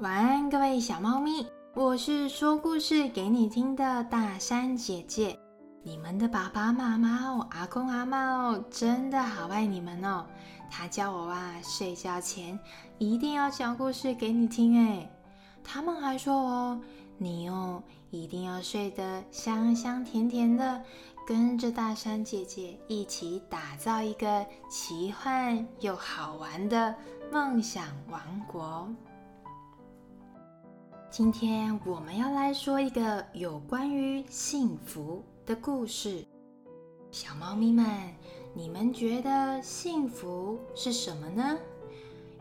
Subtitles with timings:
[0.00, 5.38] 晚安，各位小猫咪，我是说故事给你听的大山姐姐。
[5.82, 10.26] 你们的爸爸妈妈哦，阿公阿妈哦，真的好爱你们哦。
[10.70, 12.58] 他叫我啊，睡觉前
[12.98, 15.10] 一定要讲故事给你听哎。
[15.64, 16.80] 他们还说哦，
[17.16, 20.78] 你哦一定要睡得香香甜甜的，
[21.26, 26.94] 跟着大山姐姐一起打造一个奇幻又好玩的
[27.32, 28.86] 梦想王国。
[31.08, 36.24] 今天我们要来说一个有关于幸福的故事。
[37.10, 37.86] 小猫咪们，
[38.52, 41.56] 你们觉得幸福是什么呢？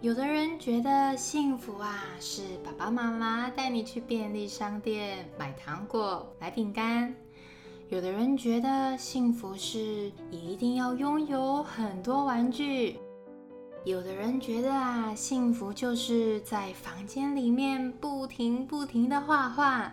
[0.02, 7.14] 有的人觉得幸福啊，是爸爸妈妈带你去便利商店买糖果、买饼干；
[7.90, 12.98] 有的人觉得幸福是一定要拥有很多玩具。
[13.86, 19.92] 有的人觉得啊，幸福就是在房间里面不停不停的画画；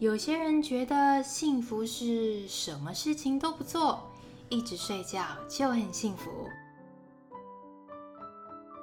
[0.00, 4.10] 有些人觉得幸福是什么事情都不做，
[4.48, 6.28] 一直睡觉就很幸福。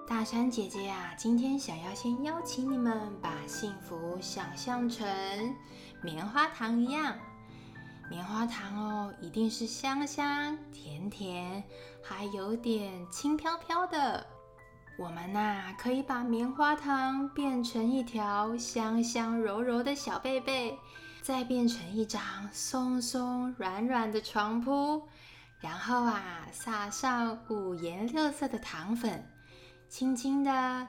[0.08, 5.06] 大山姐姐呀，今天想要先邀请你们把幸福想象成
[6.02, 7.14] 棉花糖一样。
[8.10, 11.64] 棉花糖哦，一定是香香甜甜，
[12.04, 14.26] 还有点轻飘飘的。
[14.98, 20.78] 我们呐，可以把棉花糖变成一条香香柔柔的小被被，
[21.22, 25.08] 再变成一张松松软软的床铺，
[25.60, 29.28] 然后啊，撒上五颜六色的糖粉，
[29.90, 30.88] 轻轻的。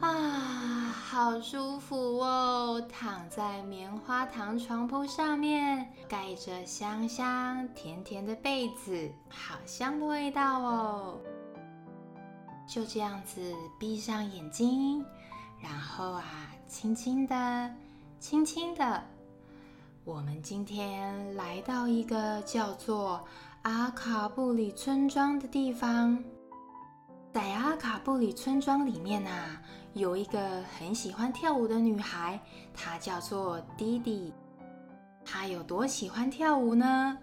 [0.00, 2.80] 啊，好舒服哦！
[2.88, 11.18] 躺在棉花糖床铺上面，盖着香香甜甜的被子，好香的味道哦。
[12.66, 15.04] 就这样子，闭上眼睛，
[15.60, 16.24] 然后啊，
[16.66, 17.70] 轻轻的，
[18.18, 19.04] 轻轻的，
[20.04, 23.22] 我们今天来到一个叫做
[23.62, 26.24] 阿卡布里村庄的地方。
[27.32, 29.62] 在阿卡布里村庄里面啊，
[29.94, 32.40] 有一个很喜欢跳舞的女孩，
[32.74, 34.32] 她叫做迪迪。
[35.24, 37.16] 她有多喜欢跳舞呢？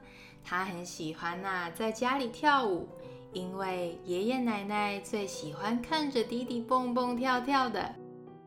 [0.46, 2.88] 她很喜欢呐，在家里跳舞，
[3.34, 7.94] 因为爷爷奶奶最喜欢看着迪迪蹦蹦跳跳的，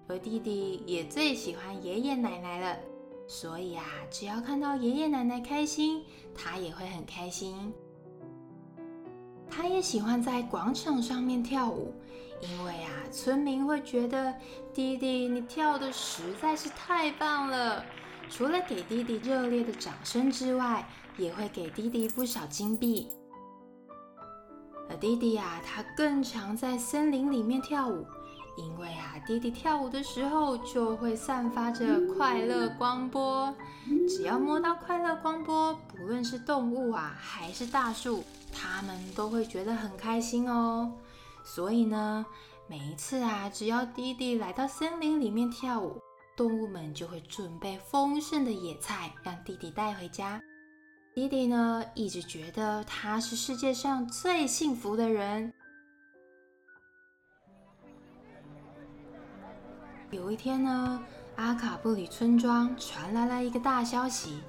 [0.09, 2.79] 而弟弟也最喜欢爷爷奶奶了。
[3.29, 6.03] 所以啊，只要看到爷爷奶奶开心，
[6.35, 7.71] 他也会很开心。
[9.51, 11.93] 他也喜欢在广场上面跳舞，
[12.41, 14.33] 因为啊，村民会觉得
[14.73, 17.85] 弟弟你跳的实在是太棒了。
[18.31, 20.89] 除了给弟弟热烈的掌声之外，
[21.19, 23.09] 也会给弟弟不少金币。
[24.89, 28.07] 而弟弟啊，他更常在森林里面跳舞，
[28.57, 33.53] 因为啊，弟弟跳舞的时候就会散发着快乐光波。
[34.09, 38.23] 只要摸到快乐光波，不论是动物啊，还是大树。
[38.53, 40.93] 他们都会觉得很开心哦，
[41.45, 42.25] 所以呢，
[42.69, 46.01] 每一次啊，只要弟弟来到森林里面跳舞，
[46.37, 50.41] 动物们就会准备丰盛的野菜让弟弟带回家。
[51.15, 55.53] 弟弟呢，一直觉得他是世界上最幸福的人。
[60.11, 61.03] 有一天呢，
[61.37, 64.41] 阿卡布里村庄传来了一个大消息。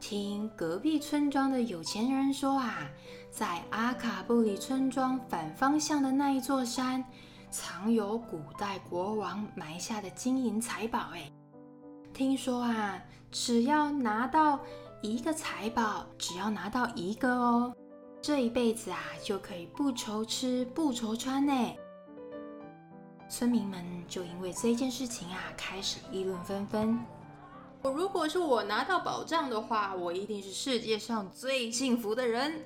[0.00, 2.88] 听隔壁村庄的有钱人说啊，
[3.30, 7.04] 在阿卡布里村庄反方向的那一座山，
[7.50, 10.98] 藏有古代国王埋下的金银财宝。
[11.12, 11.30] 哎，
[12.12, 13.00] 听说啊，
[13.30, 14.58] 只要拿到
[15.02, 17.72] 一个财宝，只要拿到一个哦，
[18.20, 21.52] 这一辈子啊就可以不愁吃不愁穿呢。
[23.28, 26.98] 村民们就因为这件事情啊，开始议论纷纷。
[27.82, 32.64] 如果是我拿到宝藏的话，我一定是世界上最幸福的人。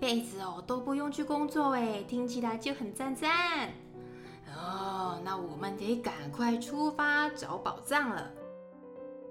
[0.00, 3.68] 嘿呀嘿呀，一辈子哦都不用去工作哎，听起来就很赞赞。
[4.56, 8.30] 哦，那我们得赶快出发找宝藏了。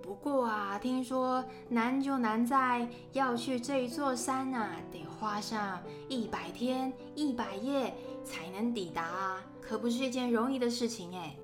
[0.01, 7.93] 不过啊，听说难就难在要去这一座山啊，得花上一百天一百夜
[8.23, 11.35] 才能抵达，可不是一件容易的事情哎。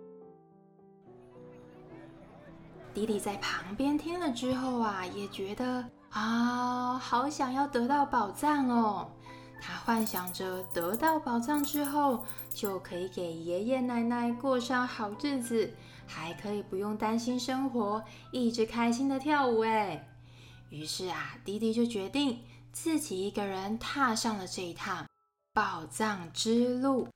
[2.93, 9.09] 弟弟在旁边听了之后啊，也觉得啊，好想要得到宝藏哦。
[9.61, 12.23] 他幻想着得到宝藏之后，
[12.53, 15.73] 就可以给爷爷奶奶过上好日子，
[16.05, 19.61] 还可以不用担心生活，一直开心的跳舞。
[19.61, 20.07] 哎，
[20.69, 22.39] 于是啊，弟弟就决定
[22.71, 25.05] 自己一个人踏上了这一趟
[25.53, 27.07] 宝藏之路。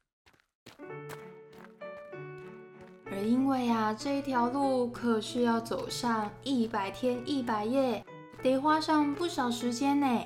[3.12, 8.04] 而因为啊，这一条路可是要走上一百天一百夜，
[8.42, 10.22] 得花上不少时间呢。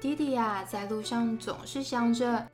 [0.00, 2.46] 弟弟呀，在路上总是想着，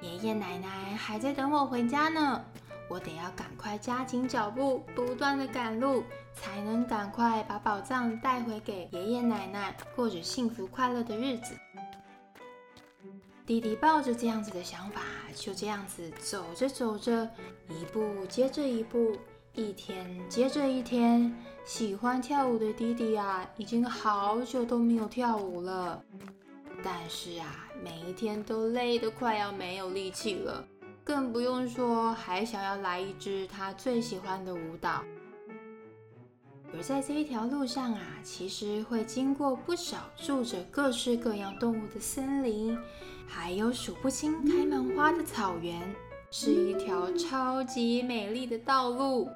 [0.00, 2.42] 爷爷奶奶还在等我回家呢，
[2.88, 6.02] 我得要赶快加紧脚步，不断的赶路，
[6.34, 11.54] 才能赶快把宝藏带回给爷爷奶奶，过着幸福快乐的日子。
[13.44, 15.02] 弟弟抱着这样子的想法，
[15.34, 17.28] 就这样子走着走着，
[17.68, 19.14] 一步接着一步，
[19.52, 21.30] 一天接着一天。
[21.66, 26.02] 喜欢跳舞的弟弟啊，已经好久都没有跳舞了。
[26.88, 30.64] 但是啊，每一天都累得快要没有力气了，
[31.02, 35.02] 更不用说还想要来一支他最喜欢的舞蹈。
[36.72, 42.78] 而在这一条路上啊，其实会经过不少住着各式各样动物的森林。
[43.26, 45.82] 还有数不清开满花的草原，
[46.30, 49.28] 是一条超级美丽的道路。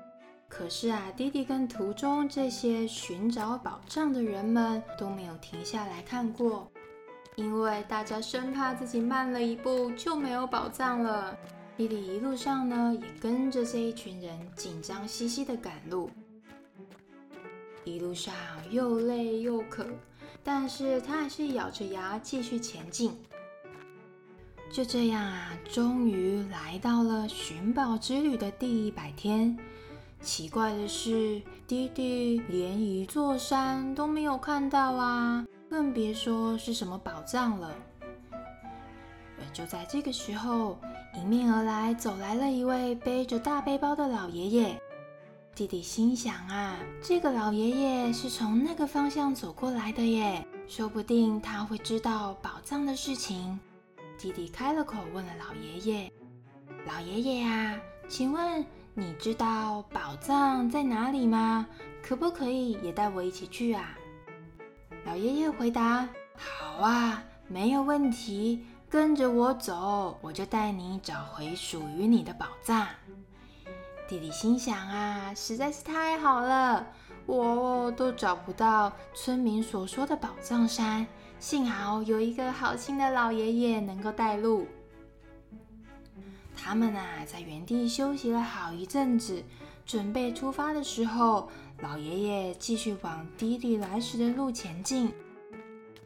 [0.48, 6.70] 可是啊，弟弟跟途中这些寻找宝藏的人们都没有停下来看过，
[7.40, 11.34] 因为大家生怕自己慢了一步就没有宝藏了。
[11.74, 16.10] 弟弟一路上呢，也跟着这一群人紧张兮兮的赶路，
[17.82, 18.34] 一路上
[18.70, 19.86] 又累又渴，
[20.44, 23.16] 但是他还是咬着牙继续前进。
[24.70, 29.56] 就这样啊，终于来到了寻宝之旅的第一百天。
[30.20, 37.72] 奇怪的是，弟弟连一座山都没有看到啊，更别说是什么宝藏了。
[38.32, 40.76] 而就在这个时候，
[41.14, 44.82] 迎面而来走来了一位背着大背包的老爷爷。
[45.54, 53.58] 弟弟心想啊，这个老爷爷是从那个方向走过来的耶，说不定他会知道宝藏的事情。
[54.18, 56.12] 弟弟开了口，问了老爷爷
[56.84, 61.64] ：“老爷爷呀，请问你知道宝藏在哪里吗？
[62.02, 63.96] 可不可以也带我一起去啊？”
[65.10, 66.08] 老爷爷回答
[66.38, 72.86] ：“好啊，没有问题，跟着我走，我就带你找回属于你的宝藏。”
[74.08, 76.86] 弟弟心想啊，实在是太好了，
[77.26, 81.04] 我都找不到村民所说的宝藏山。
[81.40, 84.68] 幸好有一个好心的老爷爷能够带路。
[86.56, 89.42] 他们啊，在原地休息了好一阵子，
[89.84, 91.50] 准备出发的时候，
[91.82, 95.12] 老爷爷继续往弟弟来时的路前进。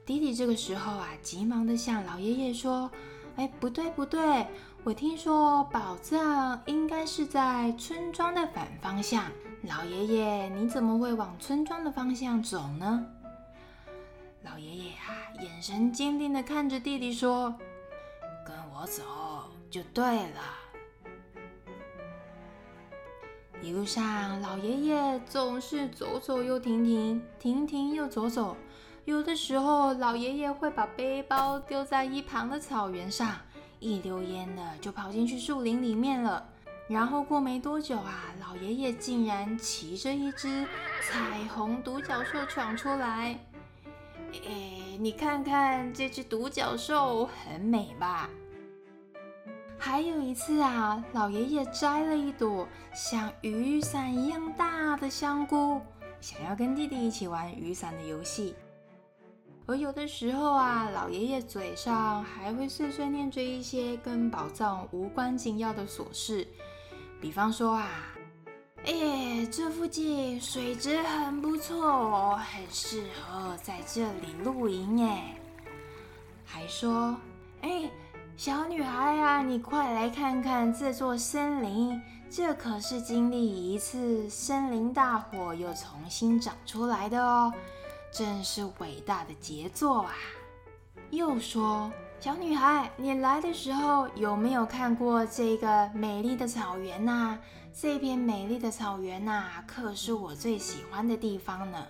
[0.07, 2.91] 弟弟这个时候啊，急忙的向老爷爷说
[3.37, 4.47] ：“哎，不对不对，
[4.85, 9.25] 我听说宝藏应该是在村庄的反方向。
[9.63, 13.05] 老爷爷，你怎么会往村庄的方向走呢？”
[14.45, 17.53] 老爷爷啊，眼神坚定的看着弟弟说
[18.47, 19.03] ：“跟我走
[19.71, 20.41] 就对了。”
[23.65, 28.55] 一路上，老爷爷总是走走又停停，停停又走走。
[29.07, 33.35] 有的时候，老爷爷会把背包丢在一旁的草原上，
[33.81, 36.47] 一溜烟的就跑进去树林里面了。
[36.89, 40.67] 然后过没多久啊，老爷爷竟然骑着一只
[41.01, 43.39] 彩虹独角兽闯出来。
[44.47, 48.29] 哎，你看看这只独角兽很美吧？
[49.85, 55.79] 还有一次啊，老爷爷摘了一朵像雨伞一样大的香菇，
[56.23, 58.55] 想要跟弟弟一起玩雨伞的游戏。
[59.67, 66.49] 而有的时候啊，老爷爷嘴上还会碎碎念着一些跟宝藏无关紧要的琐事，
[67.21, 67.87] 比方说啊。
[68.87, 75.07] 哎，这附近水质很不错哦，很适合在这里露营。
[75.07, 75.37] 哎，
[76.43, 77.15] 还说，
[77.61, 77.91] 哎，
[78.37, 87.53] 小女孩啊，你快来看看这座森林，这可是经历一次森林大火又重新长出来的哦，
[88.11, 90.13] 真是伟大的杰作啊！
[91.11, 91.89] 又说，
[92.19, 97.39] 小女孩，你来的时候有没有看过这个美丽的草原呐？
[97.73, 101.87] 这片美丽的草原呐，可是我最喜欢的地方呢。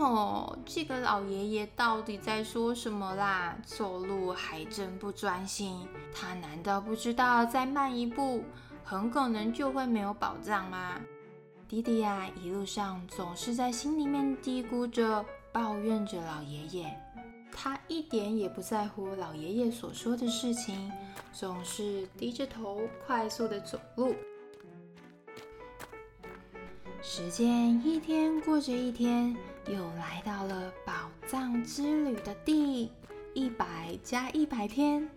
[0.00, 3.54] 哦，这个老爷爷到底在说什么啦？
[3.66, 5.86] 走路还真不专心。
[6.10, 8.42] 他难道不知道再慢一步，
[8.82, 10.98] 很可能就会没有宝藏吗？
[11.68, 16.98] 迪迪呀，一路上总是在心里面嘀咕着，抱怨着老爷爷。
[17.52, 20.90] 他一点也不在乎老爷爷所说的事情，
[21.30, 24.14] 总是低着头快速的走路。
[27.02, 29.34] 时间一天过着一天，
[29.66, 30.92] 又来到了宝
[31.26, 32.92] 藏之旅的第
[33.32, 35.08] 一百加一百天。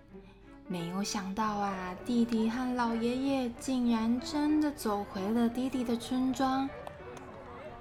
[0.65, 6.69] 没有想到啊，弟弟和老爷爷竟然真的走回了弟弟的村庄。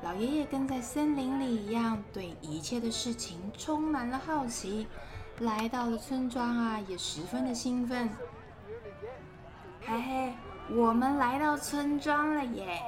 [0.03, 4.85] 老爷爷跟在森林里一样，对一切的事情充满了好奇。
[5.39, 8.11] 来到了村庄啊，也十分的兴奋。
[9.87, 10.33] 嘿嘿，
[10.71, 12.83] 我们来到村庄了耶！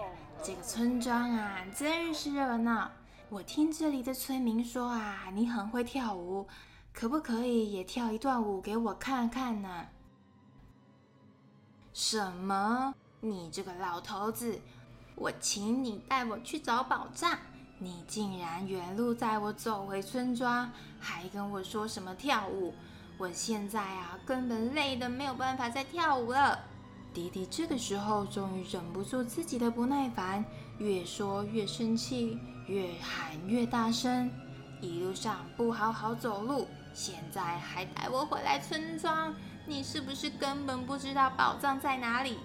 [0.44, 2.90] 这个村庄啊，真是热闹。
[3.30, 6.46] 我听这里的村民说啊，你很会跳舞。
[6.92, 9.86] 可不可以也跳一段舞给我看看呢？
[11.94, 12.94] 什么？
[13.20, 14.60] 你这个老头子！
[15.14, 17.38] 我请你带我去找宝藏，
[17.78, 20.70] 你竟然原路带我走回村庄，
[21.00, 22.74] 还跟我说什么跳舞？
[23.16, 26.58] 我现在啊，根本累得没有办法再跳舞了。
[27.14, 30.44] 弟弟这个时候终于忍不住自己的不耐烦，
[30.78, 34.28] 越说越生气，越喊越大声，
[34.80, 36.66] 一路上不好好走路。
[36.92, 39.32] 现在还带我回来村庄，
[39.64, 42.36] 你是不是根本不知道宝藏在哪里？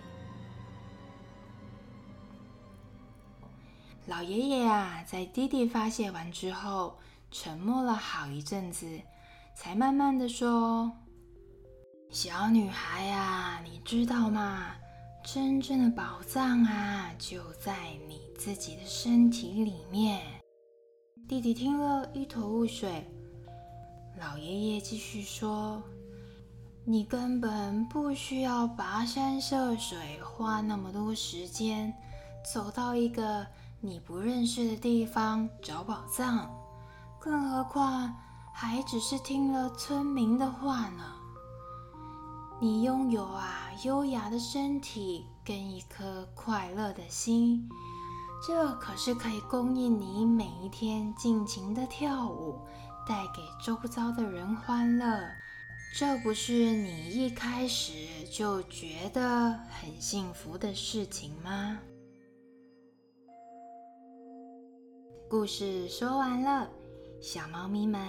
[4.05, 6.99] 老爷爷啊，在弟弟发泄完之后，
[7.31, 9.01] 沉默了好一阵子，
[9.55, 10.91] 才慢慢的说
[12.11, 14.71] ：“小女孩呀，你知道吗？
[15.23, 20.19] 真正的宝藏啊，就在你自己的身体里面。”
[21.29, 23.07] 弟弟听了一头雾水。
[24.19, 25.83] 老爷爷继续说
[26.83, 31.93] ：“你根本不需要跋山涉水，花那么多时间，
[32.51, 33.45] 走到一个
[33.79, 36.49] 你不认识的地方找宝藏，
[37.19, 38.11] 更何况
[38.51, 41.18] 还只是听了村民的话呢。
[42.61, 47.69] 你拥有啊优雅的身体跟一颗快乐的心，
[48.45, 52.59] 这可是可以供应你每一天尽情的跳舞。”
[53.07, 55.19] 带给周遭的人欢乐，
[55.97, 57.91] 这不是你一开始
[58.31, 61.79] 就觉得很幸福的事情吗？
[65.27, 66.69] 故事说完了，
[67.19, 67.99] 小猫咪们，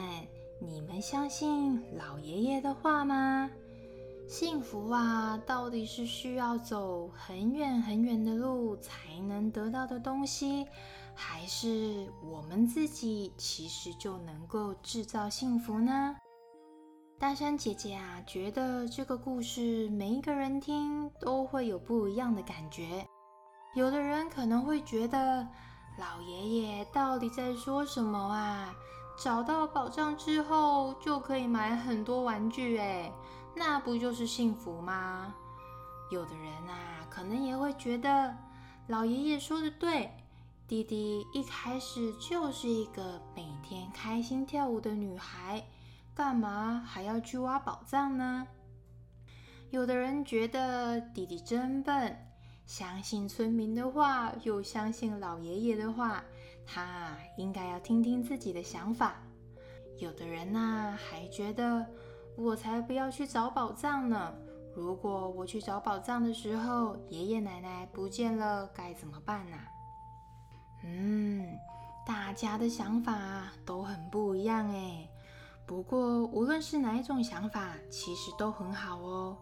[0.61, 3.49] 你们相信老爷爷的话吗？
[4.31, 10.65] 幸福啊，到底是需要走很远很远的路才能得到的东西？
[11.17, 16.17] 还是我们自己其实就能够制造幸福呢？
[17.19, 23.05] 大山姐姐啊，觉得这个故事每一个人听都会有不一样的感觉。
[23.75, 25.45] 有的人可能会觉得
[25.99, 28.73] 老爷爷到底在说什么啊？
[29.19, 33.13] 找到宝藏之后就可以买很多玩具，哎，
[33.55, 35.35] 那不就是幸福吗？
[36.11, 38.37] 有的人啊，可能也会觉得
[38.89, 40.11] 老爷爷说的对。
[40.67, 45.67] 弟弟一开始就是一个每天开心跳舞的女孩，
[46.15, 48.47] 干嘛还要去挖宝藏呢？
[49.71, 52.17] 有的人觉得弟弟真笨，
[52.67, 56.23] 相信村民的话，又相信老爷爷的话，
[56.65, 59.21] 他应该要听听自己的想法。
[59.99, 61.85] 有的人呐，还觉得
[62.43, 64.33] 我才不要去找宝藏呢！
[64.75, 69.57] 如果我去找宝藏的时候，爷爷奶奶不见了，该怎么办呢？
[70.85, 71.47] 嗯，
[72.07, 73.13] 大家的想法
[73.67, 75.07] 都很不一样哎。
[75.67, 79.37] 不过无论是哪一种想法，其实都很好哦，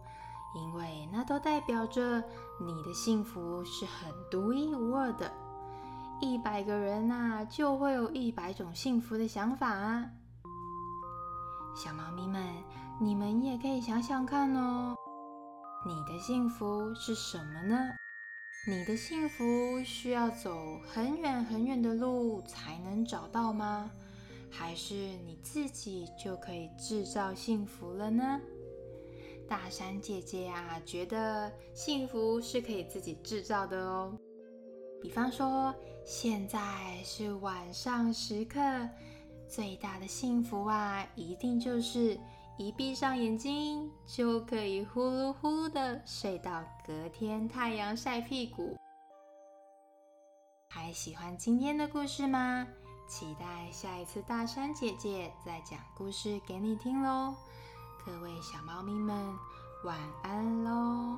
[0.55, 2.21] 因为那都代表着
[2.59, 5.31] 你的幸福是很独一无二的。
[6.19, 10.05] 一百个人呐，就会有一百种幸福的想法啊。
[11.75, 12.43] 小猫咪们，
[13.01, 14.93] 你们也可以想想看哦，
[15.85, 17.77] 你的幸福是什么呢？
[18.67, 23.89] 你的幸福需要走很远很远的路才能找到吗？
[24.51, 28.41] 还是你自己就可以制造幸福了呢？
[29.47, 34.13] 大山姐姐啊，觉得幸福是可以自己制造的哦。
[35.01, 36.59] 比方说，现在
[37.05, 38.59] 是晚上时刻，
[39.47, 42.19] 最大的幸福啊，一定就是。
[42.59, 48.75] 一闭上眼睛，就可以呼噜呼噜的睡到隔天太阳晒屁股。
[50.67, 52.67] 还喜欢今天的故事吗？
[53.07, 57.33] 期待下一次大山姐姐再讲故事给你听喽！
[58.05, 59.33] 各位小猫咪们，
[59.85, 61.15] 晚安喽！